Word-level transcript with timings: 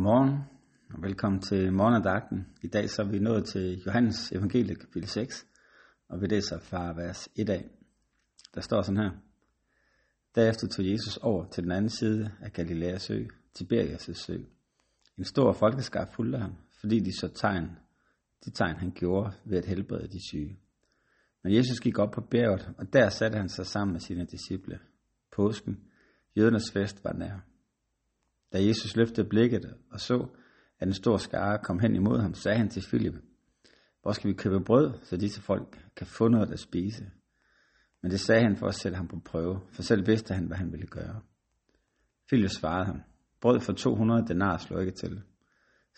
Godmorgen 0.00 0.38
og 0.94 1.02
velkommen 1.02 1.40
til 1.40 1.72
morgenandagten. 1.72 2.46
I 2.62 2.66
dag 2.68 2.90
så 2.90 3.02
er 3.02 3.06
vi 3.06 3.18
nået 3.18 3.44
til 3.44 3.82
Johannes 3.86 4.32
evangelie 4.32 4.74
kapitel 4.74 5.08
6, 5.08 5.46
og 6.08 6.20
vi 6.20 6.26
læser 6.26 6.58
fra 6.58 6.92
vers 6.92 7.28
1 7.36 7.50
af. 7.50 7.64
Der 8.54 8.60
står 8.60 8.82
sådan 8.82 9.00
her. 9.00 9.10
Derefter 10.34 10.68
tog 10.68 10.90
Jesus 10.90 11.16
over 11.16 11.44
til 11.48 11.62
den 11.62 11.72
anden 11.72 11.90
side 11.90 12.30
af 12.40 12.52
Galileas 12.52 13.02
sø, 13.02 13.24
Tiberias' 13.58 14.12
sø. 14.12 14.36
En 15.18 15.24
stor 15.24 15.52
folkeskar 15.52 16.10
fulgte 16.12 16.38
ham, 16.38 16.54
fordi 16.80 17.00
de 17.00 17.18
så 17.20 17.28
tegn, 17.28 17.64
de 18.44 18.50
tegn 18.50 18.76
han 18.76 18.90
gjorde 18.90 19.32
ved 19.44 19.58
at 19.58 19.66
helbrede 19.66 20.08
de 20.08 20.28
syge. 20.28 20.58
Men 21.42 21.54
Jesus 21.54 21.80
gik 21.80 21.98
op 21.98 22.10
på 22.10 22.20
bjerget, 22.20 22.70
og 22.78 22.92
der 22.92 23.08
satte 23.08 23.38
han 23.38 23.48
sig 23.48 23.66
sammen 23.66 23.92
med 23.92 24.00
sine 24.00 24.24
disciple. 24.24 24.78
Påsken, 25.36 25.80
jødernes 26.36 26.72
fest, 26.72 27.04
var 27.04 27.12
nær. 27.12 27.49
Da 28.52 28.64
Jesus 28.64 28.96
løftede 28.96 29.28
blikket 29.28 29.74
og 29.90 30.00
så, 30.00 30.26
at 30.78 30.88
en 30.88 30.94
stor 30.94 31.16
skare 31.16 31.58
kom 31.64 31.78
hen 31.78 31.94
imod 31.94 32.20
ham, 32.20 32.34
sagde 32.34 32.58
han 32.58 32.68
til 32.68 32.82
Filip, 32.82 33.14
hvor 34.02 34.12
skal 34.12 34.30
vi 34.30 34.34
købe 34.34 34.64
brød, 34.64 34.94
så 35.02 35.16
disse 35.16 35.40
folk 35.42 35.78
kan 35.96 36.06
få 36.06 36.28
noget 36.28 36.52
at 36.52 36.60
spise? 36.60 37.10
Men 38.02 38.10
det 38.10 38.20
sagde 38.20 38.42
han 38.42 38.56
for 38.56 38.66
at 38.66 38.74
sætte 38.74 38.96
ham 38.96 39.08
på 39.08 39.20
prøve, 39.24 39.60
for 39.72 39.82
selv 39.82 40.06
vidste 40.06 40.34
han, 40.34 40.46
hvad 40.46 40.56
han 40.56 40.72
ville 40.72 40.86
gøre. 40.86 41.20
Filip 42.30 42.50
svarede 42.50 42.86
ham, 42.86 43.02
brød 43.40 43.60
for 43.60 43.72
200 43.72 44.26
denar 44.28 44.58
slår 44.58 44.80
ikke 44.80 44.92
til, 44.92 45.22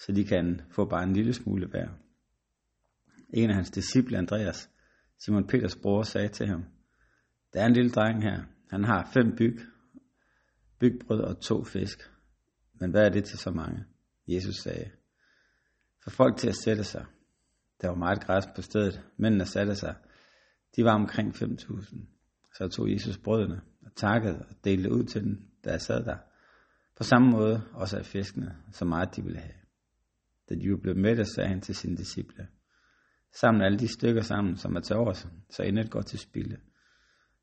så 0.07 0.13
de 0.13 0.25
kan 0.25 0.61
få 0.71 0.85
bare 0.85 1.03
en 1.03 1.13
lille 1.13 1.33
smule 1.33 1.67
hver. 1.67 1.89
En 3.35 3.51
af 3.51 3.57
hans 3.57 3.71
disciple, 3.71 4.19
Andreas, 4.19 4.71
Simon 5.19 5.47
Peters 5.47 5.77
bror, 5.77 6.03
sagde 6.03 6.29
til 6.29 6.47
ham, 6.47 6.65
der 7.53 7.63
er 7.63 7.67
en 7.67 7.73
lille 7.73 7.91
dreng 7.91 8.23
her, 8.23 8.43
han 8.71 8.85
har 8.85 9.11
fem 9.15 9.37
byg, 9.37 9.59
bygbrød 10.81 11.21
og 11.21 11.41
to 11.41 11.65
fisk. 11.65 12.12
Men 12.83 12.91
hvad 12.91 13.05
er 13.07 13.09
det 13.09 13.25
til 13.25 13.39
så 13.39 13.51
mange? 13.51 13.85
Jesus 14.29 14.57
sagde, 14.57 14.91
for 16.03 16.11
folk 16.11 16.37
til 16.37 16.49
at 16.49 16.57
sætte 16.65 16.85
sig. 16.85 17.05
Der 17.81 17.89
var 17.89 17.95
meget 17.95 18.25
græs 18.25 18.45
på 18.57 18.63
stedet. 18.63 19.03
Mændene 19.17 19.45
satte 19.45 19.75
sig. 19.75 19.95
De 20.77 20.85
var 20.85 20.95
omkring 20.95 21.35
5.000. 21.35 22.07
Så 22.55 22.69
tog 22.69 22.93
Jesus 22.93 23.19
brødene 23.19 23.61
og 23.83 23.95
takkede 23.97 24.39
og 24.39 24.55
delte 24.65 24.93
ud 24.93 25.05
til 25.05 25.23
dem, 25.25 25.51
der 25.65 25.79
sad 25.79 26.05
der. 26.05 26.17
På 26.97 27.03
samme 27.03 27.31
måde 27.31 27.63
også 27.73 27.99
af 27.99 28.07
fiskene, 28.07 28.57
så 28.73 28.85
meget 28.85 29.17
de 29.17 29.23
ville 29.23 29.39
have. 29.39 29.55
Da 30.49 30.55
de 30.55 30.79
blev 30.83 30.97
mætte, 30.97 31.25
sagde 31.25 31.49
han 31.49 31.61
til 31.61 31.75
sine 31.75 31.97
disciple, 31.97 32.49
Samle 33.35 33.65
alle 33.65 33.79
de 33.79 33.89
stykker 33.89 34.23
sammen, 34.23 34.57
som 34.57 34.77
er 34.77 34.81
til 34.81 34.97
overs, 34.97 35.29
så 35.51 35.63
endet 35.63 35.91
går 35.91 36.01
til 36.01 36.19
spilde. 36.19 36.57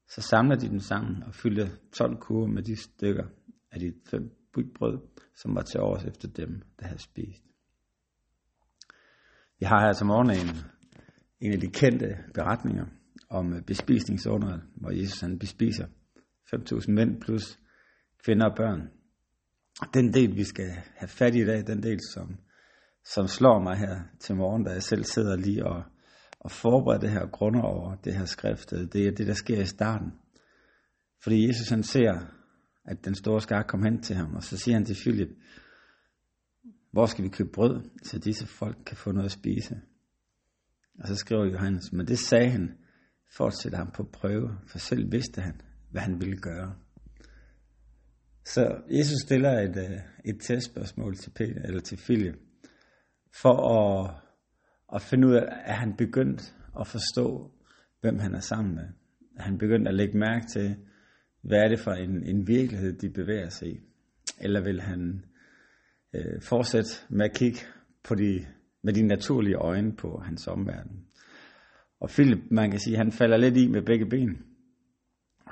Så 0.08 0.22
samler 0.22 0.56
de 0.56 0.70
dem 0.70 0.80
sammen 0.80 1.24
og 1.24 1.36
fylder 1.36 1.68
12 1.94 2.18
kurve 2.18 2.48
med 2.48 2.64
de 2.64 2.76
stykker 2.76 3.26
af 3.72 3.80
de 3.80 3.94
fem 4.10 4.39
brød, 4.54 5.00
som 5.36 5.56
var 5.56 5.62
til 5.62 5.80
overs 5.80 6.04
efter 6.04 6.28
dem, 6.28 6.62
der 6.80 6.86
havde 6.86 7.02
spist. 7.02 7.44
Vi 9.60 9.66
har 9.66 9.86
her 9.86 9.94
til 9.94 10.06
morgen 10.06 10.30
en, 10.30 10.56
en 11.42 11.54
af 11.54 11.60
de 11.60 11.68
kendte 11.68 12.18
beretninger 12.34 12.86
om 13.30 13.54
øh, 13.54 13.62
bespisningsunderet, 13.62 14.62
hvor 14.76 14.92
Jesus 14.92 15.22
han 15.22 15.40
bespiser 15.40 15.86
5.000 16.56 16.92
mænd 16.92 17.22
plus 17.22 17.60
kvinder 18.26 18.50
og 18.50 18.56
børn. 18.56 18.90
Den 19.94 20.14
del, 20.14 20.36
vi 20.36 20.44
skal 20.44 20.70
have 20.96 21.08
fat 21.08 21.36
i 21.36 21.42
i 21.42 21.46
dag, 21.46 21.68
den 21.68 21.84
del, 21.84 22.00
som, 22.14 22.38
som 23.04 23.28
slår 23.28 23.60
mig 23.64 23.78
her 23.78 24.00
til 24.20 24.36
morgen, 24.36 24.64
da 24.64 24.72
jeg 24.72 24.84
selv 24.84 25.04
sidder 25.04 25.36
lige 25.36 25.66
og, 25.66 25.84
og 26.40 26.52
forbereder 26.52 27.00
det 27.00 27.10
her 27.10 27.28
grunder 27.28 27.62
over 27.62 27.96
det 27.96 28.16
her 28.16 28.26
skrift, 28.26 28.72
det 28.72 29.08
er 29.08 29.12
det, 29.12 29.28
der 29.28 29.34
sker 29.34 29.62
i 29.62 29.66
starten. 29.66 30.12
Fordi 31.24 31.48
Jesus 31.48 31.70
han 31.70 31.84
ser 31.84 32.39
at 32.86 33.06
den 33.06 33.16
store 33.16 33.42
skar 33.42 33.64
kom 33.64 33.84
hen 33.84 34.02
til 34.02 34.16
ham, 34.16 34.36
og 34.36 34.44
så 34.44 34.58
siger 34.58 34.76
han 34.76 34.86
til 34.86 34.96
Philip, 34.96 35.30
hvor 36.92 37.06
skal 37.06 37.24
vi 37.24 37.30
købe 37.30 37.50
brød, 37.54 37.90
så 38.04 38.20
disse 38.20 38.48
folk 38.48 38.78
kan 38.86 38.98
få 38.98 39.12
noget 39.12 39.26
at 39.26 39.32
spise? 39.32 39.82
Og 41.00 41.08
så 41.08 41.16
skriver 41.16 41.46
Johannes, 41.46 41.94
men 41.94 42.08
det 42.08 42.20
sagde 42.20 42.50
han, 42.50 42.78
for 43.32 43.76
ham 43.76 43.92
på 43.92 44.04
prøve, 44.04 44.58
for 44.68 44.80
selv 44.80 45.12
vidste 45.12 45.42
han, 45.42 45.62
hvad 45.92 46.02
han 46.02 46.22
ville 46.22 46.38
gøre. 46.38 46.76
Så 48.46 48.82
Jesus 48.90 49.18
stiller 49.26 49.60
et, 49.60 49.78
øh, 49.78 50.00
et 50.26 50.42
testspørgsmål 50.42 51.16
til, 51.16 51.30
Peter, 51.30 51.62
eller 51.62 51.82
til 51.82 51.98
Philip, 51.98 52.36
for 53.42 53.56
at, 53.80 54.16
at 54.96 55.02
finde 55.02 55.28
ud 55.28 55.34
af, 55.34 55.46
at 55.66 55.76
han 55.76 55.96
begyndt 55.98 56.56
at 56.80 56.88
forstå, 56.88 57.52
hvem 58.02 58.20
han 58.20 58.36
er 58.36 58.40
sammen 58.40 58.76
med. 58.76 58.88
Han 59.38 59.58
begyndt 59.58 59.88
at 59.88 59.96
lægge 59.96 60.18
mærke 60.18 60.48
til, 60.48 60.78
hvad 61.42 61.60
er 61.60 61.68
det 61.68 61.80
for 61.80 61.92
en, 61.92 62.24
en 62.24 62.48
virkelighed, 62.48 62.94
de 62.94 63.10
bevæger 63.10 63.50
sig 63.50 63.68
i? 63.68 63.80
Eller 64.42 64.62
vil 64.62 64.82
han 64.82 65.26
øh, 66.14 66.42
fortsætte 66.42 66.90
med 67.10 67.26
at 67.26 67.36
kigge 67.36 67.60
på 68.04 68.16
de, 68.16 68.46
med 68.84 68.94
de 68.94 69.08
naturlige 69.08 69.56
øjne 69.56 69.96
på 69.96 70.22
hans 70.26 70.48
omverden? 70.48 71.06
Og 72.00 72.10
Philip, 72.10 72.40
man 72.52 72.72
kan 72.72 72.80
sige, 72.80 72.98
han 72.98 73.12
falder 73.12 73.38
lidt 73.38 73.58
i 73.58 73.68
med 73.68 73.82
begge 73.82 74.06
ben. 74.06 74.38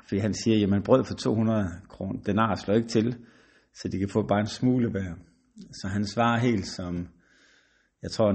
Fordi 0.08 0.18
han 0.18 0.34
siger, 0.34 0.58
jamen 0.58 0.82
brød 0.82 1.04
for 1.04 1.14
200 1.14 1.68
kroner, 1.88 2.20
denar 2.20 2.54
slår 2.54 2.74
ikke 2.74 2.88
til, 2.88 3.16
så 3.74 3.88
de 3.88 3.98
kan 3.98 4.08
få 4.08 4.26
bare 4.26 4.40
en 4.40 4.46
smule 4.46 4.90
hver. 4.90 5.14
Så 5.72 5.88
han 5.88 6.06
svarer 6.06 6.38
helt 6.38 6.66
som, 6.66 7.08
jeg 8.02 8.10
tror 8.10 8.32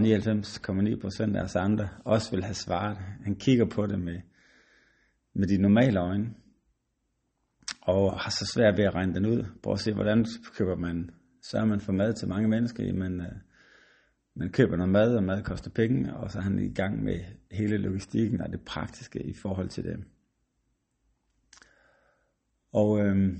99,9 0.96 1.02
procent 1.02 1.38
af 1.38 1.44
os 1.44 1.56
andre 1.56 1.90
også 2.06 2.32
vil 2.32 2.44
have 2.44 2.54
svaret. 2.54 2.98
Han 3.24 3.36
kigger 3.36 3.66
på 3.66 3.86
det 3.86 4.00
med, 4.00 4.22
med 5.36 5.48
de 5.48 5.58
normale 5.58 6.00
øjne 6.00 6.34
og 7.86 8.20
har 8.20 8.30
så 8.30 8.46
svært 8.54 8.78
ved 8.78 8.86
at 8.86 8.96
regne 8.96 9.14
den 9.14 9.26
ud. 9.26 9.46
Prøv 9.64 9.74
at 9.74 9.80
se, 9.80 9.94
hvordan 9.94 10.26
køber 10.58 10.76
man, 10.76 11.10
sørger 11.42 11.66
man 11.66 11.82
for 11.82 11.92
mad 11.92 12.14
til 12.14 12.28
mange 12.28 12.50
mennesker, 12.50 12.84
jamen 12.84 13.22
øh, 13.22 13.36
man 14.36 14.52
køber 14.52 14.76
noget 14.76 14.92
mad, 14.92 15.16
og 15.16 15.24
mad 15.24 15.44
koster 15.44 15.72
penge, 15.72 16.16
og 16.16 16.32
så 16.32 16.38
er 16.40 16.44
han 16.44 16.60
i 16.60 16.74
gang 16.74 17.04
med 17.04 17.20
hele 17.52 17.78
logistikken 17.78 18.42
og 18.42 18.52
det 18.52 18.62
praktiske 18.66 19.24
i 19.24 19.34
forhold 19.34 19.70
til 19.70 19.84
det. 19.84 20.04
Og, 22.72 23.00
øh, 23.00 23.38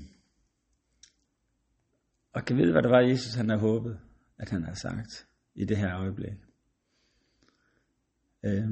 og 2.32 2.44
kan 2.44 2.56
vide, 2.56 2.72
hvad 2.72 2.82
det 2.82 2.90
var, 2.90 3.00
Jesus 3.00 3.34
han 3.34 3.48
har 3.48 3.56
håbet, 3.56 3.98
at 4.38 4.50
han 4.50 4.64
har 4.64 4.74
sagt 4.74 5.26
i 5.54 5.64
det 5.64 5.76
her 5.76 5.98
øjeblik. 5.98 6.32
Øh, 8.44 8.70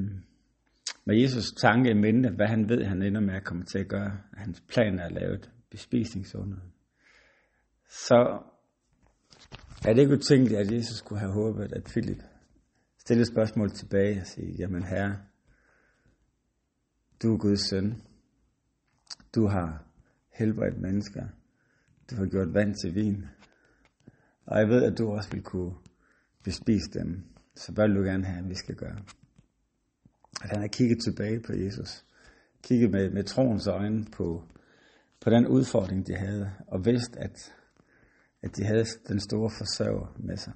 med 1.05 1.21
Jesus 1.21 1.51
tanke 1.51 1.89
i 1.89 1.93
mente, 1.93 2.29
hvad 2.29 2.47
han 2.47 2.69
ved, 2.69 2.83
han 2.83 3.01
ender 3.01 3.21
med 3.21 3.33
at 3.33 3.43
komme 3.43 3.63
til 3.63 3.79
at 3.79 3.87
gøre, 3.87 4.17
hans 4.33 4.63
plan 4.69 4.99
er 4.99 5.09
lavet, 5.09 5.51
bespisningsunder, 5.73 6.57
så 7.89 8.41
er 9.85 9.93
det 9.93 10.01
ikke 10.01 10.13
utænkeligt, 10.13 10.59
at 10.59 10.71
Jesus 10.71 10.97
skulle 10.97 11.19
have 11.19 11.31
håbet, 11.31 11.73
at 11.73 11.83
Philip 11.83 12.23
stillede 12.97 13.31
spørgsmål 13.31 13.71
tilbage 13.71 14.21
og 14.21 14.27
sige, 14.27 14.55
jamen 14.59 14.83
herre, 14.83 15.17
du 17.23 17.33
er 17.33 17.37
Guds 17.37 17.69
søn. 17.69 18.01
Du 19.35 19.47
har 19.47 19.85
helbredt 20.31 20.81
mennesker. 20.81 21.27
Du 22.09 22.15
har 22.15 22.25
gjort 22.25 22.53
vand 22.53 22.75
til 22.75 22.95
vin. 22.95 23.25
Og 24.45 24.59
jeg 24.59 24.67
ved, 24.67 24.83
at 24.83 24.97
du 24.97 25.09
også 25.11 25.29
vil 25.31 25.43
kunne 25.43 25.73
bespise 26.43 26.91
dem. 26.93 27.23
Så 27.55 27.71
hvad 27.71 27.87
vil 27.87 27.97
du 27.97 28.03
gerne 28.03 28.25
have, 28.25 28.43
at 28.43 28.49
vi 28.49 28.55
skal 28.55 28.75
gøre? 28.75 28.99
At 30.43 30.49
han 30.49 30.59
har 30.59 30.67
kigget 30.67 30.97
tilbage 31.03 31.39
på 31.39 31.53
Jesus. 31.53 32.05
Kigget 32.63 32.91
med, 32.91 33.09
med 33.09 33.23
troens 33.23 33.67
øjne 33.67 34.05
på 34.05 34.43
på 35.23 35.29
den 35.29 35.47
udfordring, 35.47 36.07
de 36.07 36.15
havde, 36.15 36.51
og 36.67 36.85
vidste, 36.85 37.19
at, 37.19 37.55
at 38.43 38.57
de 38.57 38.63
havde 38.65 38.85
den 39.07 39.19
store 39.19 39.49
forsørger 39.59 40.15
med 40.19 40.37
sig. 40.37 40.53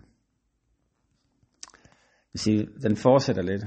Hvis 2.32 2.42
siger, 2.42 2.66
den 2.82 2.96
fortsætter 2.96 3.42
lidt. 3.42 3.66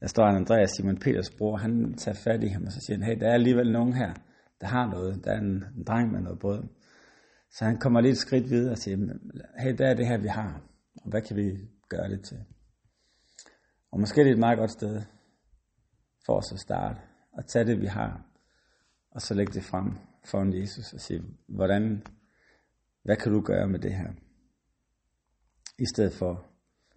Der 0.00 0.06
står 0.06 0.24
en 0.24 0.36
Andreas, 0.36 0.70
Simon 0.70 0.98
Peters 0.98 1.30
bror, 1.38 1.56
han 1.56 1.94
tager 1.94 2.18
fat 2.24 2.42
i 2.42 2.48
ham, 2.48 2.64
og 2.66 2.72
så 2.72 2.80
siger 2.86 2.98
han, 2.98 3.06
hey, 3.06 3.20
der 3.20 3.28
er 3.28 3.34
alligevel 3.34 3.72
nogen 3.72 3.92
her, 3.92 4.14
der 4.60 4.66
har 4.66 4.86
noget. 4.86 5.24
Der 5.24 5.32
er 5.32 5.38
en, 5.38 5.64
en 5.76 5.84
dreng 5.84 6.12
med 6.12 6.20
noget 6.20 6.38
brød. 6.38 6.62
Så 7.50 7.64
han 7.64 7.78
kommer 7.78 8.00
lidt 8.00 8.18
skridt 8.18 8.50
videre 8.50 8.72
og 8.72 8.78
siger, 8.78 8.96
hey, 9.58 9.74
der 9.78 9.86
er 9.90 9.94
det 9.94 10.06
her, 10.06 10.18
vi 10.18 10.28
har, 10.28 10.62
og 11.02 11.10
hvad 11.10 11.22
kan 11.22 11.36
vi 11.36 11.46
gøre 11.88 12.08
det 12.08 12.24
til? 12.24 12.38
Og 13.92 14.00
måske 14.00 14.20
er 14.20 14.24
det 14.24 14.32
et 14.32 14.38
meget 14.38 14.58
godt 14.58 14.70
sted 14.70 15.02
for 16.26 16.36
os 16.36 16.52
at 16.52 16.58
starte, 16.58 17.00
og 17.32 17.46
tage 17.46 17.64
det, 17.64 17.80
vi 17.80 17.86
har, 17.86 18.29
og 19.10 19.22
så 19.22 19.34
lægge 19.34 19.52
det 19.52 19.64
frem 19.64 19.92
foran 20.24 20.52
Jesus 20.52 20.92
og 20.92 21.00
sige, 21.00 21.22
hvordan, 21.46 22.06
hvad 23.02 23.16
kan 23.16 23.32
du 23.32 23.40
gøre 23.40 23.68
med 23.68 23.78
det 23.78 23.94
her? 23.94 24.12
I 25.78 25.84
stedet 25.94 26.12
for 26.12 26.32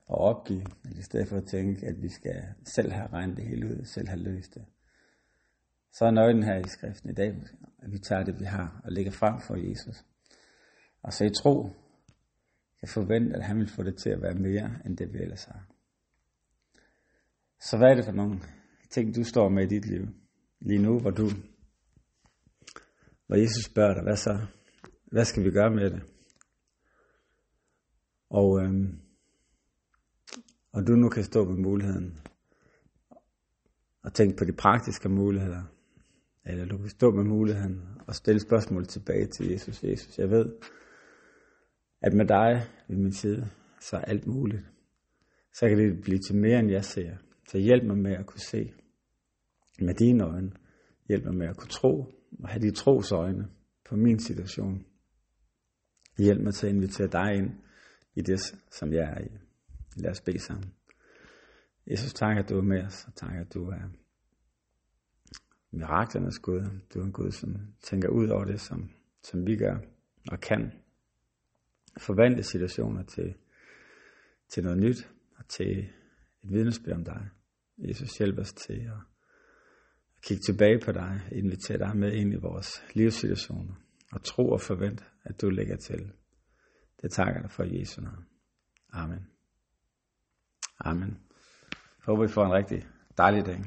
at 0.10 0.18
opgive, 0.18 0.65
eller 0.86 1.00
i 1.00 1.04
stedet 1.04 1.27
for 1.27 1.38
at 1.38 1.45
tænke, 1.45 1.88
at 1.88 2.01
vi 2.01 2.10
skal 2.10 2.44
selv 2.65 2.92
have 2.92 3.07
regnet 3.07 3.38
det 3.38 3.45
hele 3.45 3.68
ud, 3.68 3.86
selv 3.86 4.07
have 4.07 4.19
løst 4.19 4.54
det. 4.54 4.65
Så 5.92 6.06
er 6.06 6.12
nøglen 6.12 6.44
her 6.44 6.56
i 6.56 6.68
skriften 6.68 7.10
i 7.10 7.13
dag, 7.13 7.42
at 7.80 7.92
vi 7.92 8.00
tager 8.00 8.24
det, 8.24 8.39
vi 8.39 8.45
har, 8.45 8.81
og 8.83 8.92
lægger 8.92 9.12
frem 9.12 9.42
for 9.42 9.56
Jesus. 9.56 10.06
Og 11.01 11.13
så 11.13 11.25
i 11.25 11.30
tro 11.30 11.69
kan 12.80 12.88
forvente, 12.88 13.36
at 13.36 13.44
han 13.44 13.60
vil 13.60 13.68
få 13.68 13.83
det 13.83 13.98
til 13.98 14.10
at 14.10 14.21
være 14.21 14.33
mere, 14.33 14.71
end 14.86 14.98
det 14.98 15.13
vi 15.13 15.19
ellers 15.19 15.44
har. 15.44 15.68
Så 17.60 17.77
hvad 17.77 17.89
er 17.89 17.95
det 17.95 18.06
for 18.06 18.12
nogle 18.12 18.39
ting, 18.89 19.15
du 19.15 19.24
står 19.24 19.50
med 19.50 19.63
i 19.63 19.68
dit 19.68 19.86
liv? 19.86 20.07
Lige 20.60 20.81
nu, 20.81 21.00
hvor 21.00 21.12
du 21.12 21.30
og 23.30 23.40
Jesus 23.42 23.66
spørger 23.66 23.94
dig, 23.94 24.04
hvad 24.04 24.16
så? 24.16 24.46
Hvad 25.06 25.25
skal 25.25 25.44
vi 25.44 25.52
gøre 25.52 25.70
med 25.70 25.90
det? 25.90 26.02
Og, 28.30 28.64
øhm, 28.64 29.00
og 30.72 30.88
du 30.88 30.92
nu 30.92 31.10
kan 31.10 31.24
stå 31.24 31.46
med 31.46 31.58
muligheden 31.58 32.20
og 34.04 34.14
tænke 34.14 34.38
på 34.38 34.46
de 34.46 34.54
praktiske 34.54 35.10
muligheder. 35.10 35.64
Eller 36.46 36.66
du 36.66 36.78
kan 36.78 36.90
stå 36.90 37.12
med 37.12 37.24
muligheden 37.24 37.81
og 38.08 38.16
stille 38.16 38.40
spørgsmål 38.40 38.86
tilbage 38.86 39.28
til 39.28 39.52
Jesus. 39.52 39.84
Jesus, 39.84 40.20
jeg 40.20 40.30
ved, 40.30 40.56
at 42.02 42.14
med 42.14 42.25
dig 42.25 42.62
ved 42.88 42.98
min 42.98 43.14
side, 43.14 43.50
så 43.81 43.98
er 43.98 44.02
alt 44.02 44.28
muligt. 44.28 44.64
Så 45.54 45.70
kan 45.70 45.78
det 45.78 46.02
blive 46.02 46.20
til 46.20 46.36
mere, 46.36 46.60
end 46.60 46.72
jeg 46.72 46.86
ser. 46.86 47.16
Så 47.48 47.58
hjælp 47.58 47.84
mig 47.84 47.98
med 47.98 48.12
at 48.12 48.25
kunne 48.25 48.40
se 48.40 48.74
med 49.80 49.94
dine 49.96 50.24
øjne. 50.24 50.52
Hjælp 51.08 51.25
mig 51.25 51.36
med 51.36 51.48
at 51.48 51.58
kunne 51.58 51.70
tro 51.70 52.06
og 52.39 52.50
have 52.50 52.62
de 52.62 52.71
trosøjne 52.71 53.47
på 53.85 53.95
min 53.95 54.19
situation. 54.19 54.85
Hjælp 56.18 56.41
mig 56.41 56.53
til 56.53 56.68
at 56.68 56.74
invitere 56.74 57.07
dig 57.07 57.35
ind 57.35 57.51
i 58.15 58.21
det, 58.21 58.39
som 58.71 58.94
jeg 58.94 59.03
er 59.03 59.21
i. 59.21 59.38
Lad 59.95 60.12
os 60.12 60.21
bede 60.21 60.39
sammen. 60.39 60.74
Jesus, 61.88 62.13
tak 62.13 62.38
at 62.38 62.50
du 62.50 62.57
er 62.57 62.62
med 62.62 62.83
os, 62.85 63.06
og 63.07 63.15
tak 63.15 63.35
at 63.35 63.53
du 63.53 63.69
er 63.69 63.89
miraklernes 65.71 66.39
Gud. 66.39 66.62
Du 66.94 67.00
er 67.00 67.03
en 67.03 67.12
Gud, 67.12 67.31
som 67.31 67.56
tænker 67.81 68.09
ud 68.09 68.27
over 68.27 68.45
det, 68.45 68.62
som, 68.62 68.89
som 69.24 69.47
vi 69.47 69.57
gør 69.57 69.77
og 70.31 70.39
kan. 70.39 70.71
Forvandle 71.97 72.44
situationer 72.44 73.03
til, 73.03 73.36
til 74.50 74.63
noget 74.63 74.79
nyt 74.79 75.09
og 75.36 75.47
til 75.47 75.79
et 76.44 76.51
vidnesbyrd 76.51 76.95
om 76.95 77.03
dig. 77.03 77.29
Jesus, 77.77 78.18
hjælp 78.18 78.39
os 78.39 78.53
til 78.53 78.74
at 78.74 79.12
kigge 80.28 80.42
tilbage 80.42 80.80
på 80.86 80.92
dig, 80.92 81.22
invitere 81.31 81.78
dig 81.78 81.98
med 81.98 82.14
ind 82.14 82.34
i 82.34 82.38
vores 82.38 82.84
livssituationer 82.94 83.74
og 84.12 84.24
tro 84.24 84.50
og 84.50 84.62
forvent, 84.62 85.04
at 85.24 85.42
du 85.42 85.50
lægger 85.50 85.78
til. 85.78 86.12
Det 87.02 87.12
takker 87.12 87.42
dig 87.42 87.52
for 87.52 87.64
Jesu 87.64 88.02
navn. 88.02 88.25
Amen. 88.94 89.28
Amen. 90.80 91.18
Jeg 91.72 92.06
håber, 92.06 92.24
I 92.24 92.28
får 92.28 92.46
en 92.46 92.54
rigtig 92.54 92.88
dejlig 93.18 93.46
dag. 93.46 93.64